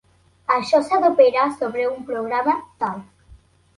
[0.55, 3.05] Això s'ha d'operar sobre un programa tal.